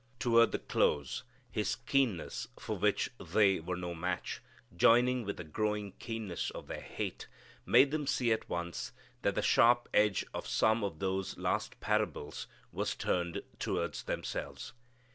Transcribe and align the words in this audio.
Toward 0.17 0.51
the 0.51 0.57
close, 0.57 1.21
His 1.51 1.75
keenness, 1.75 2.47
for 2.57 2.75
which 2.75 3.11
they 3.19 3.59
were 3.59 3.75
no 3.77 3.93
match, 3.93 4.41
joining 4.75 5.23
with 5.25 5.37
the 5.37 5.43
growing 5.43 5.91
keenness 5.99 6.49
of 6.49 6.65
their 6.65 6.81
hate, 6.81 7.27
made 7.67 7.91
them 7.91 8.07
see 8.07 8.31
at 8.31 8.49
once 8.49 8.93
that 9.21 9.35
the 9.35 9.43
sharp 9.43 9.87
edge 9.93 10.25
of 10.33 10.47
some 10.47 10.83
of 10.83 10.97
those 10.97 11.37
last 11.37 11.79
parables 11.81 12.47
was 12.71 12.95
turned 12.95 13.43
toward 13.59 13.93
themselves. 13.93 14.73